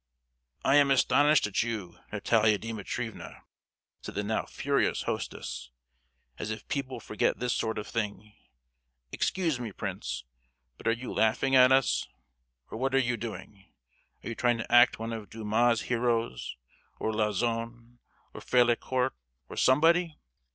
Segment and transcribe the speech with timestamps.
[0.65, 3.43] "I am astonished at you, Natalia Dimitrievna!"
[4.01, 5.69] said the now furious hostess.
[6.39, 8.33] "As if people forget this sort of thing!
[9.11, 10.23] Excuse me, Prince,
[10.75, 12.07] but are you laughing at us,
[12.71, 13.71] or what are you doing?
[14.23, 16.55] Are you trying to act one of Dumas' heroes,
[16.97, 17.99] or Lauzun
[18.33, 19.13] or Ferlacourt,
[19.49, 20.17] or somebody?